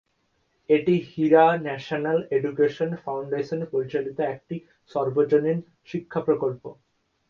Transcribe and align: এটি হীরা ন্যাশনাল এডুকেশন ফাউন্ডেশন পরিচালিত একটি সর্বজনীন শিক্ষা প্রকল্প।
এটি 0.69 0.95
হীরা 1.07 1.45
ন্যাশনাল 1.65 2.19
এডুকেশন 2.31 2.89
ফাউন্ডেশন 3.03 3.59
পরিচালিত 3.71 4.17
একটি 4.33 4.55
সর্বজনীন 4.91 5.57
শিক্ষা 5.87 6.19
প্রকল্প। 6.27 6.63